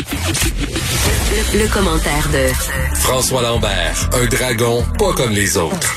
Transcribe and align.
Le, 0.00 1.62
le 1.62 1.68
commentaire 1.72 2.26
de 2.32 2.48
François 2.94 3.42
Lambert, 3.42 4.08
un 4.14 4.24
dragon 4.26 4.82
pas 4.98 5.12
comme 5.12 5.32
les 5.32 5.58
autres. 5.58 5.94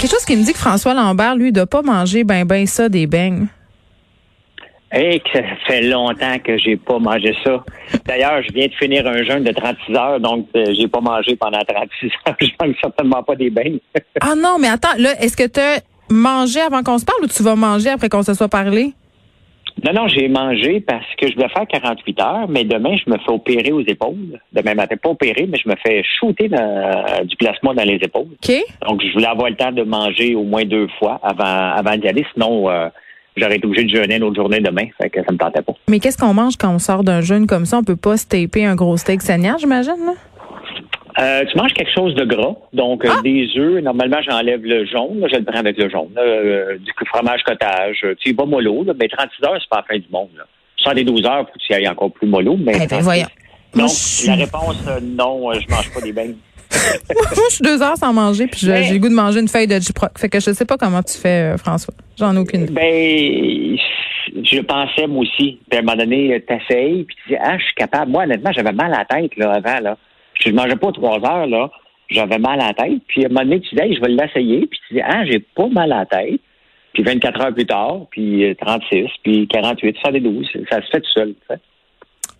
Quelque 0.00 0.12
chose 0.12 0.24
qui 0.24 0.36
me 0.36 0.44
dit 0.44 0.52
que 0.52 0.58
François 0.58 0.94
Lambert, 0.94 1.34
lui, 1.34 1.50
doit 1.50 1.66
pas 1.66 1.82
manger 1.82 2.22
ben 2.22 2.44
ben 2.44 2.66
ça 2.66 2.88
des 2.88 3.08
beignes. 3.08 3.48
Hey, 4.92 5.20
que 5.20 5.28
ça 5.32 5.42
fait 5.66 5.82
longtemps 5.82 6.38
que 6.38 6.56
j'ai 6.56 6.76
pas 6.76 7.00
mangé 7.00 7.34
ça. 7.42 7.64
D'ailleurs, 8.06 8.42
je 8.46 8.52
viens 8.52 8.68
de 8.68 8.74
finir 8.74 9.04
un 9.08 9.24
jeûne 9.24 9.42
de 9.42 9.50
36 9.52 9.96
heures, 9.96 10.20
donc 10.20 10.46
euh, 10.54 10.64
j'ai 10.78 10.86
pas 10.86 11.00
mangé 11.00 11.34
pendant 11.34 11.58
36 11.58 12.06
heures. 12.28 12.36
Je 12.40 12.46
mange 12.64 12.76
certainement 12.80 13.24
pas 13.24 13.34
des 13.34 13.50
beignes. 13.50 13.80
Ah 14.20 14.34
non, 14.36 14.56
mais 14.60 14.68
attends, 14.68 14.96
là, 14.98 15.20
est-ce 15.20 15.36
que 15.36 15.48
tu 15.48 15.58
as 15.58 15.80
mangé 16.10 16.60
avant 16.60 16.84
qu'on 16.84 16.98
se 16.98 17.04
parle 17.04 17.24
ou 17.24 17.26
tu 17.26 17.42
vas 17.42 17.56
manger 17.56 17.90
après 17.90 18.08
qu'on 18.08 18.22
se 18.22 18.34
soit 18.34 18.48
parlé? 18.48 18.94
Non, 19.84 19.92
non, 19.92 20.08
j'ai 20.08 20.28
mangé 20.28 20.80
parce 20.80 21.06
que 21.20 21.28
je 21.28 21.34
dois 21.36 21.48
faire 21.48 21.66
48 21.68 22.20
heures, 22.20 22.48
mais 22.48 22.64
demain, 22.64 22.96
je 22.96 23.10
me 23.10 23.16
fais 23.18 23.30
opérer 23.30 23.70
aux 23.72 23.80
épaules. 23.86 24.38
Demain 24.52 24.74
matin, 24.74 24.96
pas 25.00 25.10
opérer, 25.10 25.46
mais 25.48 25.58
je 25.62 25.68
me 25.68 25.74
fais 25.84 26.02
shooter 26.18 26.48
dans- 26.48 27.24
du 27.24 27.36
plasma 27.36 27.74
dans 27.74 27.84
les 27.84 27.96
épaules. 27.96 28.26
OK? 28.32 28.52
Donc, 28.88 29.02
je 29.02 29.12
voulais 29.12 29.26
avoir 29.26 29.48
le 29.50 29.56
temps 29.56 29.72
de 29.72 29.82
manger 29.82 30.34
au 30.34 30.42
moins 30.42 30.64
deux 30.64 30.88
fois 30.98 31.20
avant, 31.22 31.44
avant 31.76 31.96
d'y 31.96 32.08
aller. 32.08 32.26
Sinon, 32.34 32.68
euh, 32.68 32.88
j'aurais 33.36 33.56
été 33.56 33.66
obligé 33.66 33.84
de 33.84 33.90
jeûner 33.96 34.16
une 34.16 34.24
autre 34.24 34.36
journée 34.36 34.60
demain. 34.60 34.86
Fait 35.00 35.10
que 35.10 35.20
ça 35.24 35.30
me 35.32 35.38
tentait 35.38 35.62
pas. 35.62 35.72
Mais 35.88 36.00
qu'est-ce 36.00 36.18
qu'on 36.18 36.34
mange 36.34 36.56
quand 36.56 36.74
on 36.74 36.78
sort 36.80 37.04
d'un 37.04 37.20
jeûne 37.20 37.46
comme 37.46 37.64
ça? 37.64 37.78
On 37.78 37.84
peut 37.84 37.94
pas 37.96 38.16
se 38.16 38.26
taper 38.26 38.64
un 38.64 38.74
gros 38.74 38.96
steak 38.96 39.22
saignant, 39.22 39.56
j'imagine, 39.58 39.94
là? 40.04 40.12
Euh, 41.20 41.44
tu 41.50 41.56
manges 41.58 41.72
quelque 41.72 41.90
chose 41.94 42.14
de 42.14 42.24
gras, 42.24 42.54
donc 42.72 43.04
euh, 43.04 43.08
Ah! 43.12 43.20
des 43.22 43.48
œufs. 43.56 43.82
Normalement, 43.82 44.18
j'enlève 44.28 44.62
le 44.64 44.86
jaune. 44.86 45.20
Là, 45.20 45.26
je 45.30 45.36
le 45.36 45.44
prends 45.44 45.58
avec 45.58 45.76
le 45.76 45.88
jaune. 45.88 46.10
Euh, 46.16 46.78
du 46.78 46.92
fromage 47.06 47.42
cottage. 47.42 48.00
Euh, 48.04 48.14
Tu 48.20 48.30
y 48.30 48.32
vas 48.32 48.44
mollo, 48.46 48.84
là, 48.84 48.92
mais 48.98 49.08
36 49.08 49.44
heures, 49.44 49.56
c'est 49.60 49.68
pas 49.68 49.78
la 49.78 49.82
fin 49.82 49.98
du 49.98 50.06
monde. 50.12 50.28
Là. 50.36 50.44
72 50.76 51.24
heures, 51.26 51.40
faut 51.46 51.52
que 51.54 51.58
tu 51.58 51.72
ailles 51.74 51.88
encore 51.88 52.12
plus 52.12 52.28
mollo. 52.28 52.56
Mais 52.56 52.72
Eh 52.76 52.78
ben, 52.80 52.86
36. 52.86 53.02
voyons. 53.04 53.26
Donc, 53.74 53.90
la 54.26 54.34
réponse, 54.34 54.84
non, 55.02 55.52
je 55.54 55.68
mange 55.68 55.92
pas 55.92 56.00
des 56.00 56.12
beignes. 56.12 56.36
Moi, 57.14 57.22
je 57.48 57.54
suis 57.54 57.62
deux 57.64 57.82
heures 57.82 57.96
sans 57.96 58.12
manger, 58.12 58.46
puis 58.46 58.66
Mais- 58.68 58.84
j'ai 58.84 58.94
le 58.94 59.00
goût 59.00 59.08
de 59.08 59.14
manger 59.14 59.40
une 59.40 59.48
feuille 59.48 59.66
de 59.66 59.78
Gyproc. 59.80 60.18
Fait 60.18 60.28
que 60.28 60.38
je 60.38 60.52
sais 60.52 60.64
pas 60.64 60.76
comment 60.76 61.02
tu 61.02 61.18
fais, 61.18 61.56
François. 61.58 61.94
J'en 62.18 62.34
ai 62.36 62.38
aucune 62.38 62.62
idée. 62.62 62.72
Ben, 62.72 63.76
je 64.44 64.60
pensais, 64.60 65.06
moi 65.06 65.22
aussi. 65.22 65.58
Puis 65.68 65.78
à 65.78 65.80
un 65.80 65.82
moment 65.82 65.96
donné, 65.96 66.40
t'essayes, 66.46 67.04
puis 67.04 67.16
tu 67.24 67.30
dis, 67.32 67.36
ah, 67.42 67.58
je 67.58 67.64
suis 67.64 67.74
capable. 67.74 68.10
Moi, 68.12 68.24
honnêtement, 68.24 68.52
j'avais 68.52 68.72
mal 68.72 68.92
à 68.94 68.98
la 68.98 69.04
tête, 69.04 69.36
là, 69.36 69.52
avant, 69.54 69.80
là. 69.80 69.96
Je 70.38 70.50
ne 70.50 70.54
mangeais 70.56 70.76
pas 70.76 70.92
trois 70.92 71.18
heures, 71.24 71.46
là. 71.46 71.70
J'avais 72.10 72.38
mal 72.38 72.60
à 72.60 72.68
la 72.68 72.74
tête. 72.74 73.02
Puis 73.06 73.24
à 73.24 73.26
un 73.26 73.28
moment 73.28 73.42
donné, 73.44 73.60
tu 73.60 73.74
dis, 73.74 73.82
hey, 73.82 73.94
je 73.94 74.00
vais 74.00 74.08
l'essayer. 74.08 74.66
Puis 74.66 74.80
tu 74.88 74.94
dis, 74.94 75.00
ah, 75.02 75.24
j'ai 75.26 75.40
pas 75.40 75.68
mal 75.68 75.92
à 75.92 75.98
la 75.98 76.06
tête. 76.06 76.40
Puis 76.94 77.02
24 77.02 77.40
heures 77.40 77.54
plus 77.54 77.66
tard, 77.66 78.06
puis 78.10 78.44
euh, 78.44 78.54
36, 78.54 79.06
puis 79.22 79.46
48, 79.48 79.96
72, 80.00 80.46
ça 80.70 80.80
se 80.80 80.86
fait 80.90 81.00
tout 81.00 81.10
seul. 81.14 81.34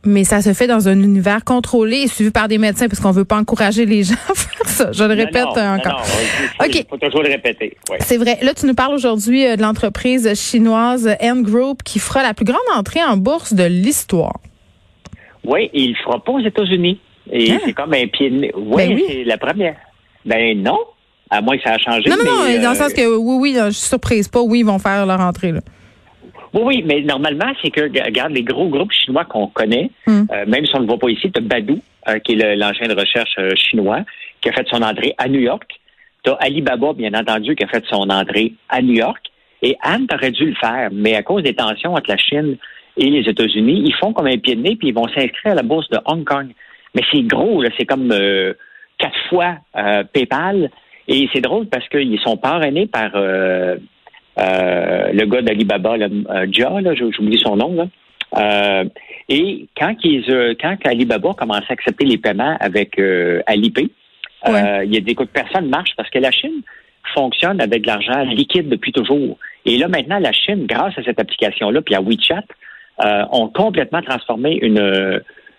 Mais 0.05 0.25
ça 0.25 0.41
se 0.41 0.53
fait 0.53 0.67
dans 0.67 0.89
un 0.89 1.01
univers 1.01 1.45
contrôlé 1.45 1.99
et 1.99 2.09
suivi 2.09 2.31
par 2.31 2.49
des 2.49 2.57
médecins 2.57 2.89
parce 2.89 3.01
qu'on 3.01 3.11
veut 3.11 3.25
pas 3.25 3.37
encourager 3.37 3.85
les 3.85 4.05
gens 4.05 4.15
à 4.29 4.35
faire 4.35 4.67
ça. 4.67 4.93
Je 4.93 5.05
le 5.05 5.15
répète 5.15 5.45
Non, 5.45 5.57
euh, 5.59 5.65
non, 5.65 5.79
encore. 5.79 5.99
non, 6.01 6.05
il 6.21 6.49
faut, 6.49 6.65
OK. 6.65 6.75
il 6.75 6.87
faut 6.89 6.97
toujours 6.97 7.23
le 7.23 7.29
répéter. 7.31 7.77
Ouais. 7.91 7.99
C'est 8.01 8.17
vrai. 8.17 8.39
Là, 8.43 8.55
tu 8.55 8.67
nous 8.67 8.75
parles 8.75 8.95
aujourd'hui 8.95 9.45
euh, 9.45 9.57
de 9.57 9.63
l'entreprise 9.63 10.33
chinoise 10.41 11.15
N 11.21 11.43
Group 11.43 11.83
qui 11.85 11.99
fera 11.99 12.23
la 12.23 12.33
plus 12.33 12.45
grande 12.45 12.59
entrée 12.77 13.03
en 13.03 13.17
bourse 13.17 13.53
de 13.53 13.65
l'histoire. 13.65 14.39
Oui, 15.45 15.69
il 15.75 15.91
le 15.91 15.97
fera 16.05 16.23
pas 16.23 16.33
aux 16.33 16.41
États-Unis. 16.41 17.01
Et 17.33 17.53
Hein? 17.53 17.61
c'est 17.65 17.73
comme 17.73 17.93
un 17.95 18.07
pied 18.07 18.31
de 18.31 18.37
nez. 18.41 18.53
Oui, 18.57 18.77
Ben 18.77 18.95
oui. 18.95 19.05
c'est 19.09 19.25
la 19.25 19.39
première. 19.39 19.77
Ben 20.25 20.63
non. 20.63 20.79
À 21.31 21.41
moins 21.43 21.57
que 21.59 21.63
ça 21.63 21.73
a 21.75 21.79
changé. 21.79 22.09
Non, 22.09 22.17
non, 22.17 22.25
non, 22.25 22.37
dans 22.41 22.47
le 22.47 22.67
euh, 22.67 22.75
sens 22.75 22.93
que 22.95 23.17
oui, 23.19 23.37
oui, 23.41 23.55
je 23.57 23.71
suis 23.71 23.89
surprise. 23.89 24.29
Pas 24.29 24.41
oui, 24.41 24.61
ils 24.61 24.65
vont 24.67 24.79
faire 24.79 25.05
leur 25.05 25.21
entrée. 25.21 25.53
Là. 25.53 25.61
Oui, 26.55 26.63
oui, 26.65 26.83
mais 26.87 27.03
normalement, 27.03 27.53
c'est 27.63 27.71
que, 27.71 27.83
regarde, 27.83 28.33
les 28.33 28.43
gros 28.43 28.69
groupes 28.69 28.93
chinois 28.93 29.27
qu'on 29.27 29.49
connaît, 29.49 29.91
Hmm. 30.07 30.23
euh, 30.33 30.47
même 30.47 30.65
si 30.65 30.75
on 30.75 30.79
ne 30.79 30.85
le 30.85 30.89
voit 30.89 30.99
pas 30.99 31.11
ici, 31.11 31.31
tu 31.31 31.39
as 31.39 31.43
Baidu, 31.43 31.75
euh, 32.09 32.19
qui 32.21 32.33
est 32.33 32.37
le- 32.37 32.55
l'engin 32.55 32.87
de 32.89 32.99
recherche 32.99 33.37
chinois, 33.57 34.01
qui 34.41 34.49
a 34.49 34.53
fait 34.53 34.67
son 34.71 34.81
entrée 34.83 35.15
à 35.19 35.29
New 35.29 35.41
York. 35.41 35.69
Tu 36.25 36.31
as 36.31 36.35
Alibaba, 36.41 36.95
bien 36.95 37.13
entendu, 37.13 37.55
qui 37.55 37.65
a 37.65 37.69
fait 37.69 37.85
son 37.91 38.09
entrée 38.09 38.55
à 38.71 38.81
New 38.81 38.95
York. 38.95 39.27
Et 39.61 39.77
Anne 39.83 40.07
aurait 40.13 40.31
dû 40.31 40.47
le 40.47 40.55
faire, 40.55 40.89
mais 40.93 41.15
à 41.15 41.23
cause 41.23 41.43
des 41.43 41.53
tensions 41.55 41.93
entre 41.93 42.09
la 42.09 42.17
Chine 42.17 42.57
et 42.97 43.11
les 43.11 43.29
États-Unis, 43.29 43.83
ils 43.85 43.95
font 43.97 44.15
comme 44.15 44.27
un 44.29 44.39
pied 44.39 44.55
de 44.55 44.63
nez, 44.63 44.77
puis 44.77 44.89
ils 44.89 44.95
vont 44.95 45.09
s'inscrire 45.09 45.53
à 45.53 45.55
la 45.57 45.63
bourse 45.63 45.91
de 45.91 45.99
Hong 46.07 46.25
Kong. 46.25 46.49
Mais 46.95 47.03
c'est 47.13 47.23
gros, 47.23 47.63
là, 47.63 47.71
c'est 47.79 47.85
comme 47.87 48.11
euh, 48.13 48.55
quatre 48.99 49.19
fois 49.29 49.57
euh, 49.77 50.05
PayPal. 50.13 50.71
Et 51.07 51.29
c'est 51.33 51.41
drôle 51.41 51.67
parce 51.67 51.89
qu'ils 51.89 52.21
sont 52.21 52.37
parrainés 52.37 52.87
par 52.87 53.11
euh, 53.15 53.77
euh, 54.39 55.13
le 55.13 55.25
gars 55.27 55.43
d'Alibaba, 55.43 55.95
euh, 55.95 56.47
Jia, 56.51 56.81
là, 56.81 56.93
oublié 56.93 57.39
son 57.43 57.57
nom. 57.57 57.75
Là. 57.75 57.87
Euh, 58.37 58.85
et 59.29 59.69
quand, 59.77 59.95
euh, 60.05 60.55
quand 60.61 60.77
Alibaba 60.85 61.31
a 61.31 61.35
commencé 61.35 61.65
à 61.71 61.73
accepter 61.73 62.05
les 62.05 62.19
paiements 62.19 62.57
avec 62.61 62.99
euh, 62.99 63.41
Alipay, 63.47 63.89
euh, 64.47 64.53
Ouais. 64.53 64.87
il 64.87 64.97
a 64.97 65.01
dit 65.01 65.11
écoute, 65.13 65.31
personne 65.33 65.65
ne 65.65 65.71
marche 65.71 65.91
parce 65.97 66.11
que 66.11 66.19
la 66.19 66.31
Chine 66.31 66.63
fonctionne 67.15 67.61
avec 67.61 67.83
de 67.83 67.87
l'argent 67.89 68.23
liquide 68.25 68.69
depuis 68.69 68.93
toujours. 68.93 69.39
Et 69.65 69.79
là, 69.79 69.89
maintenant, 69.89 70.19
la 70.19 70.33
Chine, 70.33 70.67
grâce 70.67 70.97
à 70.97 71.03
cette 71.03 71.19
application-là, 71.19 71.81
puis 71.83 71.95
à 71.95 72.01
WeChat, 72.01 72.45
euh, 73.05 73.25
ont 73.33 73.49
complètement 73.49 74.03
transformé 74.03 74.59
une, 74.63 74.79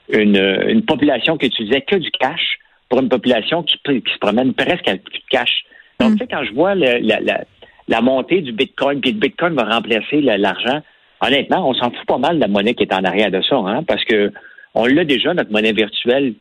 une, 0.10 0.38
une 0.68 0.84
population 0.84 1.38
qui 1.38 1.48
utilisait 1.48 1.82
que 1.82 1.96
du 1.96 2.10
cash 2.12 2.58
pour 2.90 3.00
une 3.02 3.10
population 3.10 3.64
qui, 3.64 3.78
qui 3.86 4.14
se 4.14 4.18
promène 4.20 4.54
presque 4.54 4.88
avec 4.88 5.04
plus 5.04 5.20
de 5.20 5.24
cash. 5.30 5.64
Donc, 6.00 6.12
Mm. 6.12 6.14
tu 6.14 6.20
sais, 6.20 6.28
quand 6.32 6.44
je 6.44 6.54
vois 6.54 6.76
le- 6.76 7.00
la, 7.02 7.20
la, 7.20 7.42
la 7.88 8.02
montée 8.02 8.42
du 8.42 8.52
Bitcoin, 8.52 9.02
puis 9.02 9.12
le 9.12 9.20
Bitcoin 9.20 9.54
va 9.54 9.64
remplacer 9.64 10.22
l'argent, 10.22 10.82
honnêtement, 11.22 11.68
on 11.70 11.74
s'en 11.74 11.92
fout 11.92 12.06
pas 12.08 12.18
mal 12.18 12.36
de 12.38 12.42
la 12.42 12.48
monnaie 12.48 12.74
qui 12.74 12.84
est 12.84 12.94
en 12.94 13.04
arrière 13.04 13.30
de 13.32 13.42
ça, 13.42 13.56
hein, 13.58 13.84
parce 13.88 14.04
que 14.06 14.32
on 14.76 14.86
l'a 14.86 15.04
déjà, 15.04 15.34
notre 15.34 15.52
monnaie 15.52 15.74
virtuelle, 15.74 16.34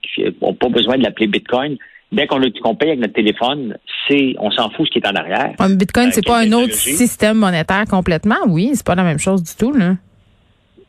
on 0.43 0.51
n'a 0.51 0.57
pas 0.57 0.69
besoin 0.69 0.97
de 0.99 1.03
l'appeler 1.03 1.27
Bitcoin. 1.27 1.77
Dès 2.13 2.27
qu'on 2.27 2.41
qu'on 2.63 2.75
paye 2.75 2.91
avec 2.91 3.01
notre 3.01 3.13
téléphone, 3.15 3.77
c'est 4.07 4.35
on 4.39 4.51
s'en 4.51 4.71
fout 4.71 4.87
ce 4.87 4.93
qui 4.93 4.99
est 4.99 5.07
en 5.07 5.15
arrière. 5.15 5.53
Mais 5.61 5.75
Bitcoin, 5.77 6.11
c'est 6.13 6.25
pas 6.25 6.39
un 6.39 6.53
autre 6.53 6.73
système 6.73 7.37
monétaire 7.37 7.85
complètement. 7.91 8.37
Oui, 8.47 8.71
c'est 8.75 8.87
pas 8.87 8.95
la 8.95 9.03
même 9.03 9.19
chose 9.19 9.43
du 9.43 9.55
tout. 9.55 9.73
Là. 9.73 9.97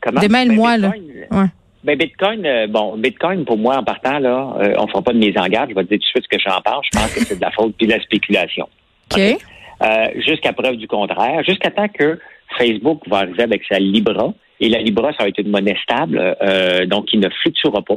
Comment? 0.00 0.20
Démêle-moi, 0.20 0.78
Ben, 0.78 0.80
là. 0.82 0.90
Ouais. 1.42 1.46
Ben 1.82 1.96
Bitcoin, 1.96 2.44
euh, 2.44 2.66
bon, 2.66 2.96
Bitcoin 2.98 3.44
pour 3.44 3.56
moi 3.56 3.78
en 3.78 3.82
partant 3.82 4.18
là, 4.18 4.54
euh, 4.60 4.74
on 4.78 4.86
fera 4.86 5.02
pas 5.02 5.12
de 5.12 5.18
mise 5.18 5.36
en 5.38 5.46
garde. 5.46 5.70
Je 5.70 5.74
vais 5.74 5.84
te 5.84 5.88
dire 5.88 5.98
tout 5.98 6.04
de 6.04 6.22
suite 6.22 6.24
ce 6.30 6.36
que 6.36 6.42
j'en 6.42 6.60
pense. 6.60 6.84
Je 6.92 6.98
pense 6.98 7.14
que 7.14 7.20
c'est 7.20 7.36
de 7.36 7.40
la 7.40 7.50
faute 7.50 7.74
puis 7.76 7.86
de 7.86 7.92
la 7.92 8.00
spéculation. 8.02 8.68
OK. 9.12 9.20
Euh, 9.82 10.06
jusqu'à 10.16 10.52
preuve 10.52 10.76
du 10.76 10.86
contraire, 10.86 11.42
jusqu'à 11.42 11.70
temps 11.70 11.88
que 11.88 12.18
Facebook 12.58 13.00
va 13.08 13.18
arriver 13.18 13.44
avec 13.44 13.62
sa 13.64 13.78
Libra 13.78 14.34
et 14.60 14.68
la 14.68 14.78
Libra 14.78 15.12
ça 15.12 15.22
va 15.22 15.28
être 15.28 15.38
une 15.38 15.48
monnaie 15.48 15.76
stable, 15.82 16.36
euh, 16.42 16.84
donc 16.84 17.06
qui 17.06 17.16
ne 17.16 17.30
fluctuera 17.30 17.80
pas. 17.80 17.96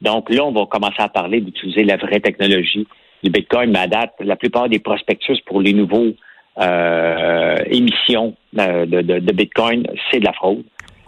Donc 0.00 0.30
là, 0.30 0.44
on 0.44 0.52
va 0.52 0.66
commencer 0.66 1.00
à 1.00 1.08
parler 1.08 1.40
d'utiliser 1.40 1.82
la 1.82 1.96
vraie 1.96 2.20
technologie 2.20 2.86
du 3.24 3.30
Bitcoin. 3.30 3.72
Mais 3.72 3.80
à 3.80 3.86
date, 3.88 4.12
la 4.20 4.36
plupart 4.36 4.68
des 4.68 4.78
prospectus 4.78 5.40
pour 5.46 5.60
les 5.60 5.72
nouveaux 5.72 6.14
euh, 6.60 7.56
émissions 7.66 8.36
de, 8.52 8.84
de, 8.84 9.18
de 9.18 9.32
Bitcoin, 9.32 9.86
c'est 10.10 10.20
de 10.20 10.24
la 10.24 10.32
fraude. 10.32 10.62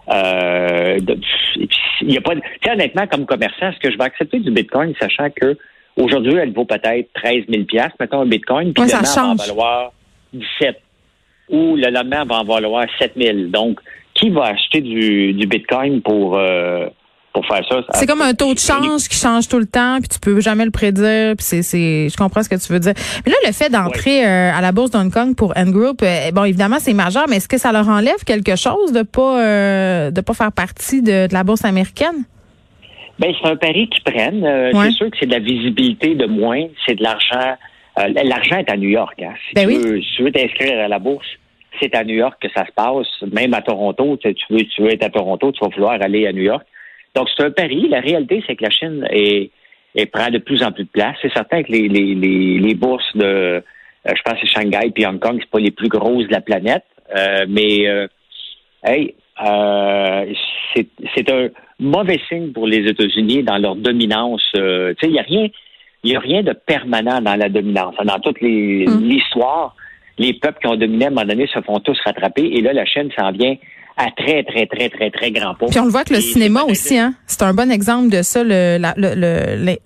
Euh, 0.09 0.99
de- 1.01 1.19
et 1.61 1.67
puis, 1.67 1.79
il 2.03 2.13
y 2.13 2.19
a 2.19 2.21
pas. 2.21 2.35
de- 2.35 2.41
Tu 2.41 2.47
sais, 2.65 2.73
honnêtement, 2.73 3.07
comme 3.07 3.27
commerçant, 3.27 3.71
est-ce 3.71 3.79
que 3.81 3.91
je 3.91 3.99
vais 3.99 4.05
accepter 4.05 4.39
du 4.39 4.51
Bitcoin, 4.51 4.95
sachant 5.01 5.29
que 5.31 5.57
aujourd'hui, 5.97 6.35
elle 6.35 6.53
vaut 6.53 6.65
peut-être 6.65 7.13
13 7.15 7.45
000 7.49 7.65
mettons 7.99 8.21
un 8.21 8.27
Bitcoin, 8.27 8.73
puis 8.73 8.83
Ouais, 8.85 8.89
demain, 8.89 9.01
elle 9.03 9.15
va 9.15 9.27
en 9.27 9.35
valoir 9.35 9.93
17 10.33 10.81
ou 11.49 11.77
le 11.77 11.91
lendemain, 11.91 12.23
elle 12.23 12.29
va 12.29 12.37
en 12.41 12.45
valoir 12.45 12.87
7 12.99 13.13
000. 13.17 13.49
Donc, 13.49 13.81
qui 14.15 14.31
va 14.31 14.45
acheter 14.47 14.81
du, 14.81 15.33
du 15.35 15.47
Bitcoin 15.47 16.01
pour 16.03 16.37
euh, 16.39 16.87
pour 17.37 17.47
faire 17.47 17.63
ça 17.69 17.83
C'est 17.93 18.07
comme 18.07 18.23
un 18.23 18.33
taux 18.33 18.55
de 18.55 18.59
change 18.59 19.09
qui 19.09 19.17
change 19.17 19.47
tout 19.47 19.59
le 19.59 19.67
temps, 19.67 19.99
puis 19.99 20.09
tu 20.09 20.19
peux 20.19 20.41
jamais 20.41 20.65
le 20.65 20.71
prédire. 20.71 21.37
Puis 21.37 21.45
c'est, 21.45 21.61
c'est, 21.61 22.09
je 22.09 22.17
comprends 22.17 22.43
ce 22.43 22.49
que 22.49 22.55
tu 22.55 22.73
veux 22.73 22.81
dire. 22.81 22.95
Mais 23.27 23.31
là, 23.31 23.37
le 23.47 23.53
fait 23.53 23.69
d'entrer 23.69 24.25
euh, 24.25 24.53
à 24.55 24.63
la 24.63 24.73
bourse 24.73 24.91
d'Hong 24.91 25.13
Kong 25.13 25.37
pour 25.37 25.55
N 25.55 25.71
Group, 25.71 26.03
euh, 26.03 26.31
bon, 26.33 26.45
évidemment, 26.45 26.79
c'est 26.79 26.95
majeur, 26.95 27.27
mais 27.29 27.37
est-ce 27.37 27.49
que 27.49 27.59
ça 27.59 27.73
leur 27.73 27.89
enlève 27.91 28.25
quelque 28.25 28.57
chose 28.57 28.93
de 28.93 29.03
pas 29.03 29.43
euh, 29.43 30.11
de 30.11 30.21
pas 30.23 30.33
faire 30.33 30.51
partie 30.51 31.03
de, 31.03 31.27
de 31.27 31.35
la 31.35 31.45
bourse 31.45 31.67
américaine? 31.67 32.25
Ben, 33.19 33.35
c'est 33.39 33.51
un 33.51 33.57
pari 33.57 33.91
qu'ils 33.91 34.03
prennent. 34.03 34.43
Ouais. 34.43 34.87
C'est 34.87 34.93
sûr 34.93 35.11
que 35.11 35.17
c'est 35.21 35.27
de 35.27 35.33
la 35.33 35.41
visibilité 35.41 36.15
de 36.15 36.27
moins, 36.27 36.65
c'est 36.87 36.95
de 36.95 37.03
l'argent. 37.03 37.57
L'argent 37.99 38.57
est 38.57 38.71
à 38.71 38.77
New 38.79 38.89
York. 38.89 39.21
Hein. 39.23 39.35
Si, 39.49 39.55
Ben 39.55 39.69
tu 39.69 39.75
oui. 39.75 39.83
veux, 39.83 40.01
si 40.01 40.09
tu 40.17 40.23
veux 40.23 40.33
t'inscrire 40.33 40.81
à 40.81 40.89
la 40.89 40.99
bourse, 40.99 41.27
c'est 41.81 41.95
à 41.95 42.03
New 42.03 42.15
York 42.15 42.37
que 42.41 42.49
ça 42.57 42.65
se 42.65 42.73
passe. 42.73 43.31
Même 43.31 43.53
à 43.53 43.61
Toronto, 43.61 44.17
tu 44.23 44.31
veux, 44.51 44.65
tu 44.65 44.83
veux 44.83 44.93
être 44.93 45.05
à 45.05 45.11
Toronto, 45.11 45.53
tu 45.53 45.63
vas 45.63 45.71
vouloir 45.75 46.01
aller 46.01 46.27
à 46.27 46.33
New 46.33 46.43
York. 46.43 46.67
Donc, 47.17 47.29
c'est 47.35 47.45
un 47.45 47.51
pari. 47.51 47.89
La 47.89 48.01
réalité, 48.01 48.43
c'est 48.47 48.55
que 48.57 48.63
la 48.65 48.71
Chine 48.71 49.07
est, 49.11 49.51
est- 49.97 50.07
prend 50.07 50.31
de 50.31 50.39
plus 50.39 50.63
en 50.63 50.71
plus 50.71 50.85
de 50.85 50.89
place. 50.91 51.17
C'est 51.23 51.33
certain 51.33 51.63
que 51.65 51.73
les, 51.73 51.89
les, 51.89 52.15
les, 52.15 52.59
les 52.61 52.75
bourses 52.75 53.11
de, 53.17 53.25
euh, 53.25 53.61
je 54.07 54.23
pense 54.25 54.35
que 54.35 54.47
c'est 54.47 54.55
Shanghai 54.61 54.91
puis 54.95 55.05
Hong 55.07 55.19
Kong, 55.19 55.39
c'est 55.41 55.51
pas 55.51 55.59
les 55.59 55.71
plus 55.73 55.89
grosses 55.89 56.29
de 56.29 56.33
la 56.33 56.41
planète. 56.43 56.85
Euh, 57.17 57.47
mais, 57.49 57.89
euh, 57.89 58.07
hey, 58.85 59.15
euh, 59.45 60.33
c'est 60.75 60.87
c'est 61.15 61.31
un 61.31 61.49
mauvais 61.81 62.21
signe 62.29 62.53
pour 62.53 62.67
les 62.67 62.83
États-Unis 62.89 63.43
dans 63.43 63.59
leur 63.59 63.77
dominance. 63.77 64.43
Tu 64.53 64.61
sais, 64.61 65.07
il 65.09 65.13
n'y 65.13 65.19
a 65.19 65.23
rien, 65.23 65.47
il 66.05 66.13
y 66.13 66.17
a 66.17 66.21
rien 66.21 66.43
de 66.43 66.53
permanent 66.53 67.21
dans 67.21 67.37
la 67.37 67.49
dominance. 67.49 67.95
Dans 68.05 68.19
toute 68.21 68.41
les- 68.41 68.87
Mm. 68.87 69.01
l'histoire, 69.09 69.75
les 70.19 70.33
peuples 70.35 70.59
qui 70.61 70.67
ont 70.69 70.77
dominé 70.77 71.05
à 71.05 71.09
un 71.09 71.11
moment 71.11 71.27
donné 71.27 71.47
se 71.47 71.61
font 71.61 71.81
tous 71.81 71.99
rattraper. 72.05 72.45
Et 72.57 72.61
là, 72.63 72.73
la 72.73 72.87
Chine 72.87 73.11
s'en 73.19 73.31
vient 73.33 73.57
à 73.97 74.11
très, 74.11 74.45
très, 74.45 74.67
très, 74.67 74.91
très, 74.91 75.11
très 75.11 75.31
grand 75.31 75.55
pas. 75.55 75.67
Puis 75.69 75.81
on 75.81 75.85
le 75.85 75.91
voit 75.91 76.05
que 76.05 76.13
le 76.13 76.21
cinéma 76.21 76.65
aussi, 76.65 76.99
hein, 76.99 77.15
c'est 77.27 77.43
un 77.43 77.55
bon 77.55 77.71
exemple 77.71 78.11
de 78.11 78.21
ça, 78.23 78.45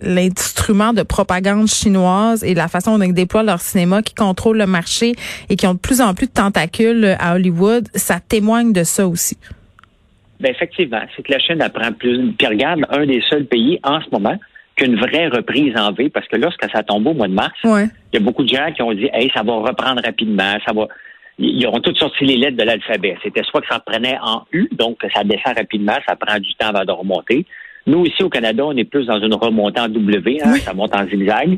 l'instrument 0.01 0.91
de 0.91 1.03
propagande 1.03 1.67
chinoise 1.67 2.43
et 2.43 2.53
la 2.53 2.67
façon 2.67 2.97
dont 2.97 3.05
ils 3.05 3.13
déploient 3.13 3.43
leur 3.43 3.61
cinéma, 3.61 4.01
qui 4.01 4.13
contrôle 4.13 4.57
le 4.57 4.65
marché 4.65 5.13
et 5.49 5.55
qui 5.55 5.65
ont 5.65 5.75
de 5.75 5.79
plus 5.79 6.01
en 6.01 6.13
plus 6.13 6.27
de 6.27 6.33
tentacules 6.33 7.15
à 7.19 7.35
Hollywood. 7.35 7.87
Ça 7.95 8.19
témoigne 8.19 8.73
de 8.73 8.83
ça 8.83 9.07
aussi. 9.07 9.37
Ben 10.41 10.51
effectivement, 10.51 11.01
c'est 11.15 11.23
que 11.23 11.31
la 11.31 11.39
Chine 11.39 11.61
apprend 11.61 11.93
plus. 11.93 12.33
Puis 12.33 12.47
regarde, 12.47 12.81
un 12.89 13.05
des 13.05 13.21
seuls 13.29 13.45
pays 13.45 13.79
en 13.83 14.01
ce 14.01 14.07
moment 14.11 14.37
qu'une 14.75 14.97
vraie 14.97 15.27
reprise 15.27 15.73
en 15.77 15.91
V, 15.93 16.09
parce 16.09 16.27
que 16.27 16.35
lorsque 16.35 16.65
ça 16.71 16.83
tombe 16.83 17.07
au 17.07 17.13
mois 17.13 17.27
de 17.27 17.33
mars, 17.33 17.53
il 17.63 17.89
y 18.13 18.17
a 18.17 18.19
beaucoup 18.19 18.43
de 18.43 18.49
gens 18.49 18.71
qui 18.75 18.81
ont 18.81 18.93
dit, 18.93 19.09
hey, 19.13 19.31
ça 19.33 19.43
va 19.43 19.53
reprendre 19.53 20.01
rapidement, 20.03 20.57
ça 20.65 20.73
va. 20.73 20.87
Ils 21.39 21.65
ont 21.67 21.79
toutes 21.79 21.97
sorti 21.97 22.25
les 22.25 22.37
lettres 22.37 22.57
de 22.57 22.63
l'alphabet. 22.63 23.17
C'était 23.23 23.43
soit 23.43 23.61
que 23.61 23.67
ça 23.67 23.75
reprenait 23.77 24.17
en 24.21 24.43
U, 24.51 24.69
donc 24.71 24.97
ça 25.13 25.23
descend 25.23 25.57
rapidement, 25.57 25.97
ça 26.07 26.15
prend 26.15 26.37
du 26.39 26.53
temps 26.55 26.67
avant 26.67 26.85
de 26.85 26.91
remonter. 26.91 27.45
Nous, 27.87 28.05
ici 28.05 28.21
au 28.23 28.29
Canada, 28.29 28.63
on 28.65 28.77
est 28.77 28.83
plus 28.83 29.05
dans 29.05 29.19
une 29.19 29.33
remontée 29.33 29.81
en 29.81 29.87
W, 29.89 30.39
hein, 30.43 30.55
ça 30.57 30.73
monte 30.73 30.95
en 30.95 31.07
zigzag. 31.07 31.57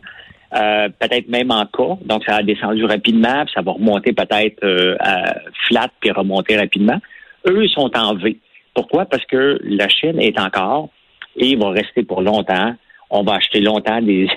Euh, 0.56 0.88
peut-être 1.00 1.30
même 1.30 1.50
en 1.50 1.66
K, 1.66 2.06
donc 2.06 2.24
ça 2.26 2.36
a 2.36 2.44
descendu 2.44 2.86
rapidement, 2.86 3.44
puis 3.44 3.54
ça 3.56 3.62
va 3.62 3.72
remonter 3.72 4.14
peut-être 4.14 4.64
euh, 4.64 4.96
flat 5.68 5.88
puis 6.00 6.12
remonter 6.12 6.58
rapidement. 6.58 7.00
Eux, 7.48 7.66
ils 7.66 7.72
sont 7.72 7.90
en 7.98 8.14
V. 8.14 8.38
Pourquoi? 8.76 9.06
Parce 9.06 9.26
que 9.26 9.60
la 9.64 9.90
Chine 9.90 10.22
est 10.22 10.40
encore, 10.40 10.90
et 11.36 11.56
va 11.56 11.72
rester 11.72 12.04
pour 12.04 12.22
longtemps, 12.22 12.76
on 13.14 13.24
va 13.24 13.36
acheter 13.36 13.62
longtemps 13.62 14.02
des, 14.02 14.28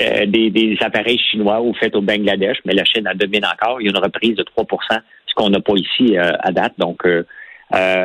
euh, 0.00 0.26
des, 0.26 0.50
des, 0.50 0.76
appareils 0.80 1.18
chinois 1.18 1.62
ou 1.62 1.72
faits 1.74 1.94
au 1.94 2.02
Bangladesh, 2.02 2.58
mais 2.64 2.74
la 2.74 2.84
Chine 2.84 3.08
en 3.08 3.14
domine 3.14 3.44
encore. 3.46 3.80
Il 3.80 3.84
y 3.84 3.88
a 3.88 3.90
une 3.90 4.04
reprise 4.04 4.36
de 4.36 4.42
3% 4.42 5.00
ce 5.26 5.34
qu'on 5.34 5.48
n'a 5.48 5.60
pas 5.60 5.74
ici 5.76 6.18
euh, 6.18 6.32
à 6.40 6.50
date. 6.50 6.74
Donc, 6.76 7.06
euh, 7.06 7.22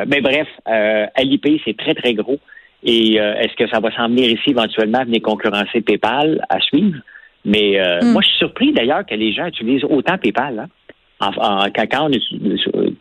mais 0.06 0.22
bref, 0.22 0.48
Alipay, 1.14 1.60
c'est 1.64 1.76
très, 1.76 1.94
très 1.94 2.14
gros. 2.14 2.38
Et 2.82 3.16
est-ce 3.16 3.54
que 3.54 3.68
ça 3.68 3.80
va 3.80 3.94
s'en 3.94 4.08
venir 4.08 4.30
ici 4.30 4.50
éventuellement, 4.50 5.04
venir 5.04 5.20
concurrencer 5.20 5.82
PayPal 5.82 6.40
à 6.48 6.58
suivre? 6.60 6.96
Mais 7.44 7.78
hmm. 7.78 8.12
moi, 8.12 8.22
je 8.22 8.28
suis 8.28 8.38
surpris 8.38 8.72
d'ailleurs 8.72 9.04
que 9.04 9.14
les 9.14 9.34
gens 9.34 9.46
utilisent 9.46 9.84
autant 9.84 10.16
PayPal. 10.16 10.68
Hein? 11.20 11.30
En, 11.36 11.66
quand, 11.70 12.08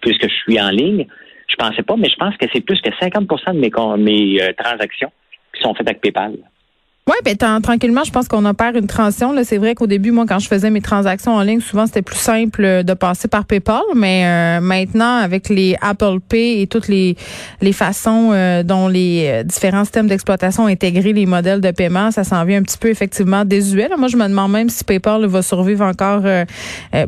puisque 0.01 0.27
je 0.27 0.35
suis 0.43 0.59
en 0.59 0.71
ligne, 0.71 1.05
je 1.47 1.55
pensais 1.55 1.83
pas, 1.83 1.95
mais 1.95 2.09
je 2.09 2.15
pense 2.17 2.35
que 2.35 2.47
c'est 2.51 2.65
plus 2.65 2.81
que 2.81 2.89
50% 2.89 3.53
de 3.53 3.59
mes, 3.59 4.37
mes 4.37 4.53
transactions 4.57 5.11
qui 5.55 5.61
sont 5.61 5.73
faites 5.73 5.87
avec 5.87 6.01
PayPal. 6.01 6.33
Oui, 7.07 7.15
ben 7.23 7.61
tranquillement, 7.61 8.03
je 8.03 8.11
pense 8.11 8.27
qu'on 8.27 8.43
opère 8.43 8.75
une 8.75 8.87
transition. 8.87 9.33
C'est 9.45 9.57
vrai 9.57 9.75
qu'au 9.75 9.87
début, 9.87 10.11
moi, 10.11 10.25
quand 10.27 10.39
je 10.39 10.47
faisais 10.49 10.69
mes 10.69 10.81
transactions 10.81 11.35
en 11.35 11.41
ligne, 11.41 11.61
souvent 11.61 11.85
c'était 11.85 12.01
plus 12.01 12.17
simple 12.17 12.65
euh, 12.65 12.83
de 12.83 12.93
passer 12.93 13.29
par 13.29 13.45
PayPal, 13.45 13.81
mais 13.95 14.25
euh, 14.25 14.59
maintenant, 14.59 15.15
avec 15.15 15.47
les 15.47 15.77
Apple 15.81 16.19
Pay 16.27 16.61
et 16.61 16.67
toutes 16.67 16.89
les 16.89 17.15
les 17.61 17.71
façons 17.71 18.31
euh, 18.33 18.61
dont 18.61 18.89
les 18.89 19.43
différents 19.45 19.85
systèmes 19.85 20.07
d'exploitation 20.07 20.63
ont 20.63 20.67
intégré 20.67 21.13
les 21.13 21.25
modèles 21.25 21.61
de 21.61 21.71
paiement, 21.71 22.11
ça 22.11 22.25
s'en 22.25 22.43
vient 22.43 22.59
un 22.59 22.63
petit 22.63 22.77
peu 22.77 22.89
effectivement 22.89 23.45
désuet. 23.45 23.87
moi, 23.97 24.09
je 24.09 24.17
me 24.17 24.27
demande 24.27 24.51
même 24.51 24.69
si 24.69 24.83
PayPal 24.83 25.25
va 25.27 25.41
survivre 25.41 25.85
encore 25.85 26.23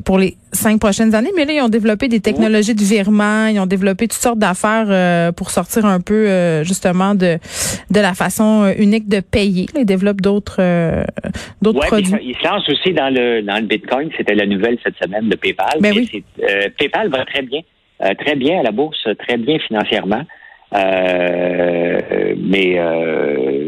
pour 0.05 0.17
les 0.17 0.37
cinq 0.51 0.79
prochaines 0.79 1.15
années. 1.15 1.31
Mais 1.35 1.45
là, 1.45 1.53
ils 1.53 1.61
ont 1.61 1.69
développé 1.69 2.07
des 2.07 2.19
technologies 2.19 2.75
de 2.75 2.83
virement, 2.83 3.47
ils 3.47 3.59
ont 3.59 3.65
développé 3.65 4.07
toutes 4.07 4.21
sortes 4.21 4.39
d'affaires 4.39 5.33
pour 5.33 5.49
sortir 5.49 5.85
un 5.85 5.99
peu 5.99 6.63
justement 6.63 7.15
de 7.15 7.37
de 7.89 7.99
la 7.99 8.13
façon 8.13 8.73
unique 8.77 9.07
de 9.07 9.19
payer 9.19 9.67
développe 9.83 10.21
d'autres 10.21 10.57
euh, 10.59 11.03
d'autres 11.61 11.85
produits. 11.87 12.11
Il 12.21 12.35
se 12.35 12.43
lance 12.47 12.67
aussi 12.69 12.93
dans 12.93 13.13
le 13.13 13.41
dans 13.41 13.57
le 13.57 13.67
Bitcoin. 13.67 14.09
C'était 14.17 14.35
la 14.35 14.45
nouvelle 14.45 14.77
cette 14.83 14.97
semaine 15.03 15.29
de 15.29 15.35
PayPal. 15.35 15.79
Ben 15.79 15.93
oui. 15.95 16.23
Euh, 16.41 16.69
PayPal 16.77 17.09
va 17.09 17.25
très 17.25 17.41
bien, 17.41 17.61
euh, 18.03 18.13
très 18.23 18.35
bien 18.35 18.59
à 18.59 18.63
la 18.63 18.71
bourse, 18.71 19.07
très 19.19 19.37
bien 19.37 19.57
financièrement. 19.59 20.23
mais 20.71 22.69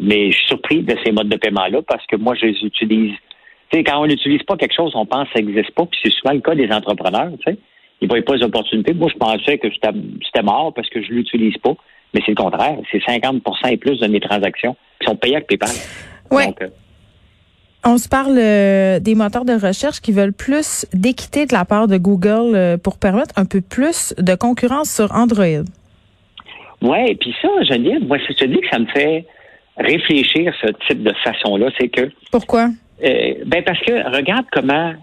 mais 0.09 0.31
je 0.31 0.35
suis 0.37 0.47
surpris 0.47 0.81
de 0.83 0.95
ces 1.03 1.11
modes 1.11 1.29
de 1.29 1.37
paiement 1.37 1.67
là 1.67 1.79
parce 1.87 2.05
que 2.07 2.15
moi 2.15 2.35
je 2.39 2.45
les 2.47 2.57
utilise. 2.63 3.15
Sais, 3.71 3.83
quand 3.83 4.01
on 4.01 4.07
n'utilise 4.07 4.43
pas 4.43 4.57
quelque 4.57 4.75
chose, 4.75 4.91
on 4.95 5.05
pense 5.05 5.27
que 5.29 5.33
ça 5.39 5.41
n'existe 5.41 5.71
pas. 5.71 5.85
Puis 5.85 5.99
c'est 6.03 6.11
souvent 6.11 6.33
le 6.33 6.41
cas 6.41 6.55
des 6.55 6.71
entrepreneurs. 6.71 7.31
Tu 7.45 7.51
sais, 7.51 7.57
ils 8.01 8.07
voient 8.07 8.21
pas 8.21 8.35
les 8.35 8.43
opportunités. 8.43 8.93
Moi, 8.93 9.09
je 9.13 9.17
pensais 9.17 9.57
que 9.57 9.67
c'était 9.71 10.43
mort 10.43 10.73
parce 10.73 10.89
que 10.89 11.01
je 11.01 11.11
l'utilise 11.11 11.57
pas. 11.57 11.73
Mais 12.13 12.21
c'est 12.25 12.31
le 12.31 12.35
contraire. 12.35 12.77
C'est 12.91 12.99
50% 12.99 13.41
et 13.69 13.77
plus 13.77 13.99
de 13.99 14.07
mes 14.07 14.19
transactions 14.19 14.75
qui 14.99 15.07
sont 15.07 15.15
payées 15.15 15.35
avec 15.35 15.47
PayPal. 15.47 15.69
Oui. 16.31 16.43
Euh, 16.61 16.67
on 17.83 17.97
se 17.97 18.07
parle 18.07 18.37
euh, 18.37 18.99
des 18.99 19.15
moteurs 19.15 19.45
de 19.45 19.53
recherche 19.53 20.01
qui 20.01 20.11
veulent 20.11 20.33
plus 20.33 20.85
d'équité 20.93 21.45
de 21.45 21.53
la 21.53 21.65
part 21.65 21.87
de 21.87 21.97
Google 21.97 22.55
euh, 22.55 22.77
pour 22.77 22.99
permettre 22.99 23.33
un 23.37 23.45
peu 23.45 23.61
plus 23.61 24.13
de 24.17 24.35
concurrence 24.35 24.93
sur 24.93 25.11
Android. 25.13 25.63
Oui, 26.81 27.15
puis 27.15 27.33
ça, 27.41 27.49
Geneviève, 27.63 28.05
moi, 28.05 28.17
je 28.17 28.33
te 28.33 28.45
dis 28.45 28.59
que 28.59 28.67
ça 28.71 28.79
me 28.79 28.85
fait 28.87 29.25
réfléchir 29.77 30.53
ce 30.61 30.67
type 30.87 31.03
de 31.03 31.13
façon-là. 31.23 31.69
C'est 31.79 31.89
que. 31.89 32.11
Pourquoi? 32.31 32.69
Ben 33.01 33.63
parce 33.63 33.79
que 33.79 34.15
regarde 34.15 34.45
comment 34.51 34.93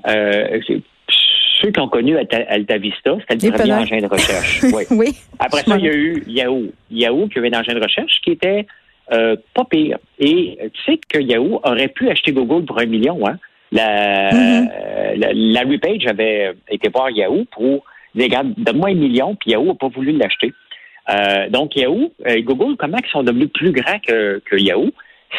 ceux 1.61 1.71
qui 1.71 1.81
ont 1.81 1.89
connu 1.89 2.17
AltaVista, 2.17 3.17
c'était 3.29 3.49
le 3.49 3.53
premier 3.53 3.75
engin 3.75 3.99
de 3.99 4.07
recherche. 4.07 4.63
oui. 4.73 4.85
oui. 4.91 5.09
Après 5.39 5.63
ça, 5.63 5.77
il 5.77 5.85
y 5.85 5.89
a 5.89 5.95
eu 5.95 6.23
Yahoo. 6.27 6.67
Yahoo 6.91 7.29
qui 7.29 7.39
avait 7.39 7.55
un 7.55 7.61
engin 7.61 7.75
de 7.75 7.83
recherche 7.83 8.21
qui 8.23 8.31
était 8.31 8.67
euh, 9.13 9.37
pas 9.55 9.65
pire. 9.65 9.99
Et 10.19 10.59
tu 10.73 10.83
sais 10.85 11.01
que 11.09 11.19
Yahoo 11.19 11.61
aurait 11.65 11.89
pu 11.89 12.09
acheter 12.09 12.33
Google 12.33 12.65
pour 12.65 12.79
un 12.79 12.87
million. 12.87 13.27
Hein? 13.27 13.39
La, 13.73 14.31
mm-hmm. 14.31 15.53
Larry 15.53 15.79
Page 15.79 16.07
avait 16.07 16.53
été 16.71 16.89
voir 16.89 17.11
Yahoo 17.11 17.45
pour 17.51 17.85
dire, 18.15 18.43
donne-moi 18.57 18.91
un 18.91 18.95
million, 18.95 19.35
puis 19.35 19.51
Yahoo 19.53 19.67
n'a 19.67 19.75
pas 19.75 19.89
voulu 19.89 20.13
l'acheter. 20.13 20.53
Euh, 21.11 21.49
donc 21.49 21.75
Yahoo, 21.75 22.13
euh, 22.27 22.41
Google, 22.43 22.77
comment 22.77 22.99
ils 23.03 23.11
sont 23.11 23.23
devenus 23.23 23.49
plus 23.53 23.73
grands 23.73 23.99
que, 24.07 24.43
que 24.45 24.57
Yahoo? 24.57 24.91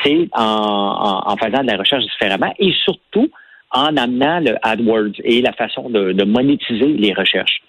C'est 0.03 0.29
en, 0.33 1.21
en, 1.25 1.37
faisant 1.37 1.61
de 1.61 1.71
la 1.71 1.77
recherche 1.77 2.03
différemment 2.03 2.53
et 2.59 2.71
surtout 2.83 3.29
en 3.71 3.97
amenant 3.97 4.39
le 4.39 4.55
AdWords 4.61 5.19
et 5.23 5.41
la 5.41 5.53
façon 5.53 5.89
de, 5.89 6.11
de 6.11 6.23
monétiser 6.23 6.87
les 6.87 7.13
recherches. 7.13 7.61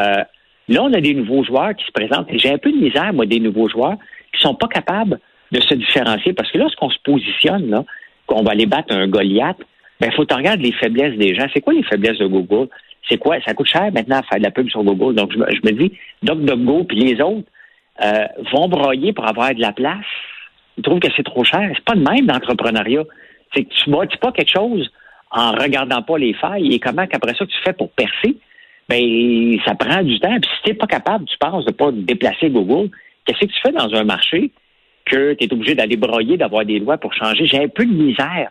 Euh, 0.00 0.24
là, 0.68 0.82
on 0.82 0.92
a 0.92 1.00
des 1.00 1.14
nouveaux 1.14 1.44
joueurs 1.44 1.74
qui 1.74 1.84
se 1.84 1.92
présentent. 1.92 2.28
J'ai 2.32 2.52
un 2.52 2.58
peu 2.58 2.72
de 2.72 2.76
misère, 2.76 3.12
moi, 3.12 3.26
des 3.26 3.40
nouveaux 3.40 3.68
joueurs 3.68 3.96
qui 4.32 4.40
sont 4.40 4.54
pas 4.54 4.68
capables 4.68 5.18
de 5.52 5.60
se 5.60 5.74
différencier. 5.74 6.32
Parce 6.32 6.50
que 6.50 6.58
lorsqu'on 6.58 6.90
se 6.90 6.98
positionne, 7.04 7.70
là, 7.70 7.84
qu'on 8.26 8.42
va 8.42 8.52
aller 8.52 8.66
battre 8.66 8.94
un 8.94 9.06
Goliath, 9.06 9.58
ben, 10.00 10.10
faut 10.12 10.24
que 10.24 10.34
regarder 10.34 10.64
les 10.64 10.72
faiblesses 10.72 11.16
des 11.16 11.34
gens. 11.34 11.46
C'est 11.54 11.60
quoi 11.60 11.72
les 11.72 11.84
faiblesses 11.84 12.18
de 12.18 12.26
Google? 12.26 12.68
C'est 13.08 13.18
quoi? 13.18 13.36
Ça 13.46 13.54
coûte 13.54 13.68
cher 13.68 13.90
maintenant 13.92 14.18
à 14.18 14.22
faire 14.22 14.38
de 14.38 14.44
la 14.44 14.50
pub 14.50 14.68
sur 14.68 14.82
Google. 14.82 15.14
Donc, 15.14 15.32
je, 15.32 15.38
me 15.38 15.70
dis, 15.72 15.92
DuckDuckGo 16.22 16.84
puis 16.84 16.98
les 16.98 17.20
autres 17.20 17.46
euh, 18.02 18.26
vont 18.52 18.68
broyer 18.68 19.12
pour 19.12 19.28
avoir 19.28 19.54
de 19.54 19.60
la 19.60 19.72
place. 19.72 20.04
Ils 20.76 20.82
trouvent 20.82 21.00
que 21.00 21.08
c'est 21.16 21.22
trop 21.22 21.44
cher. 21.44 21.70
C'est 21.74 21.84
pas 21.84 21.94
le 21.94 22.02
même 22.02 22.26
d'entrepreneuriat. 22.26 23.04
C'est 23.54 23.64
que 23.64 23.74
tu 23.74 23.90
bâtis 23.90 24.16
pas 24.18 24.32
quelque 24.32 24.50
chose 24.50 24.90
en 25.30 25.52
regardant 25.52 26.02
pas 26.02 26.18
les 26.18 26.34
failles 26.34 26.72
et 26.74 26.78
comment 26.78 27.06
qu'après 27.06 27.34
ça 27.34 27.44
tu 27.46 27.56
fais 27.64 27.72
pour 27.72 27.90
percer. 27.90 28.36
Ben, 28.88 29.58
ça 29.64 29.74
prend 29.74 30.02
du 30.02 30.18
temps. 30.20 30.38
Puis 30.40 30.50
si 30.56 30.62
t'es 30.64 30.74
pas 30.74 30.86
capable, 30.86 31.24
tu 31.24 31.36
penses 31.38 31.64
de 31.64 31.72
pas 31.72 31.90
déplacer 31.92 32.50
Google, 32.50 32.90
qu'est-ce 33.24 33.40
que 33.40 33.46
tu 33.46 33.60
fais 33.62 33.72
dans 33.72 33.92
un 33.94 34.04
marché 34.04 34.50
que 35.06 35.34
tu 35.34 35.44
es 35.44 35.52
obligé 35.52 35.74
d'aller 35.74 35.96
broyer, 35.96 36.36
d'avoir 36.36 36.64
des 36.64 36.78
lois 36.78 36.98
pour 36.98 37.12
changer? 37.14 37.46
J'ai 37.46 37.62
un 37.62 37.68
peu 37.68 37.84
de 37.84 37.92
misère 37.92 38.50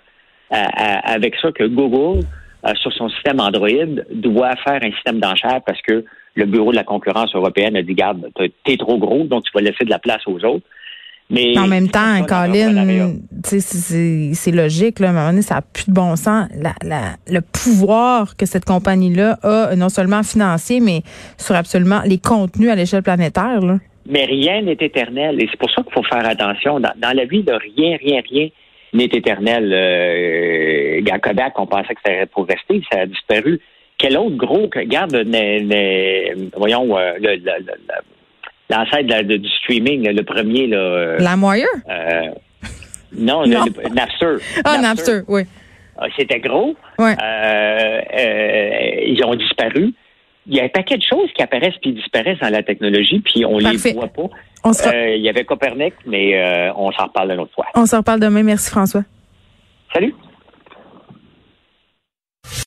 euh, 0.52 0.56
euh, 0.56 0.96
avec 1.04 1.36
ça 1.42 1.52
que 1.52 1.64
Google, 1.64 2.26
euh, 2.66 2.74
sur 2.76 2.92
son 2.94 3.10
système 3.10 3.40
Android, 3.40 3.70
doit 4.12 4.56
faire 4.58 4.80
un 4.84 4.92
système 4.92 5.20
d'enchères 5.20 5.62
parce 5.66 5.82
que 5.82 6.04
le 6.36 6.46
Bureau 6.46 6.72
de 6.72 6.76
la 6.76 6.84
concurrence 6.84 7.34
européenne 7.36 7.76
a 7.76 7.84
dit, 7.84 7.94
garde, 7.94 8.28
t'es 8.64 8.78
trop 8.78 8.98
gros, 8.98 9.24
donc 9.26 9.44
tu 9.44 9.52
vas 9.54 9.62
laisser 9.62 9.86
de 9.86 9.90
la 9.90 10.00
place 10.00 10.22
aux 10.26 10.44
autres. 10.44 10.66
Mais 11.30 11.58
en 11.58 11.68
même 11.68 11.90
temps, 11.90 12.24
Colin, 12.28 13.16
c'est 13.44 14.52
logique. 14.52 15.00
Là, 15.00 15.08
à 15.08 15.10
un 15.10 15.14
moment 15.14 15.30
donné, 15.30 15.42
ça 15.42 15.56
n'a 15.56 15.62
plus 15.62 15.86
de 15.88 15.94
bon 15.94 16.16
sens. 16.16 16.48
le 16.54 17.40
pouvoir 17.40 18.36
que 18.36 18.46
cette 18.46 18.66
compagnie-là 18.66 19.40
a, 19.42 19.76
non 19.76 19.90
seulement 19.90 20.24
financier, 20.24 20.80
mais 20.80 21.02
sur 21.38 21.56
absolument 21.56 22.02
les 22.06 22.18
contenus 22.18 22.70
à 22.70 22.76
l'échelle 22.76 23.04
planétaire. 23.04 23.62
Là. 23.62 23.78
Mais 24.06 24.26
rien 24.26 24.62
n'est 24.62 24.78
éternel. 24.80 25.42
Et 25.42 25.48
c'est 25.50 25.60
pour 25.60 25.72
ça 25.72 25.82
qu'il 25.82 25.94
faut 25.94 26.04
faire 26.04 26.26
attention. 26.26 26.80
Dans, 26.80 27.16
la 27.16 27.26
vie, 27.26 27.44
de 27.44 27.54
rien, 27.54 27.98
rien, 27.98 28.22
rien 28.30 28.50
n'est 28.94 29.06
éternel. 29.06 29.72
Euh, 29.74 31.20
Kodak, 31.22 31.58
on 31.58 31.66
pensait 31.66 31.96
que 31.96 32.02
c'était 32.06 32.26
pour 32.28 32.46
rester, 32.48 32.82
ça 32.92 33.02
a 33.02 33.06
disparu. 33.06 33.60
Quel 33.98 34.18
autre 34.18 34.36
gros, 34.36 34.70
regarde, 34.76 35.14
voyons, 36.58 36.98
euh, 36.98 37.14
l'ancêtre 38.76 39.24
du 39.24 39.50
streaming, 39.50 40.10
le 40.10 40.24
premier. 40.24 40.68
Là, 40.68 40.78
euh, 40.78 41.18
La 41.20 41.36
moyenne? 41.36 41.68
Euh, 41.90 42.32
non, 43.18 43.46
non. 43.46 43.66
Le, 43.66 43.90
Napster. 43.94 44.36
Ah, 44.66 44.78
Napster, 44.80 45.22
oui. 45.28 45.44
Ah, 45.98 46.08
c'était 46.18 46.40
gros. 46.40 46.76
Ouais. 46.98 47.16
Euh, 47.22 48.02
ils 49.06 49.24
ont 49.26 49.36
disparu 49.36 49.94
il 50.46 50.56
y 50.56 50.60
a 50.60 50.64
un 50.64 50.70
paquet 50.70 50.98
de 50.98 51.04
choses 51.04 51.30
qui 51.36 51.42
apparaissent 51.42 51.78
puis 51.82 51.94
disparaissent 51.94 52.40
dans 52.40 52.50
la 52.50 52.64
technologie, 52.64 53.20
puis 53.20 53.46
on 53.46 53.58
les 53.58 53.78
voit 53.94 54.08
pas. 54.08 54.30
Euh, 54.66 55.16
il 55.16 55.22
y 55.22 55.30
avait 55.30 55.46
Copernic, 55.46 55.94
mais 56.06 56.38
euh, 56.38 56.74
on 56.76 56.92
s'en 56.92 57.06
reparle 57.06 57.32
une 57.32 57.40
autre 57.40 57.54
fois. 57.54 57.66
On 57.76 57.86
s'en 57.86 57.98
reparle 57.98 58.20
demain. 58.20 58.44
Merci 58.44 58.70
François. 58.70 59.04
Salut. 59.94 60.14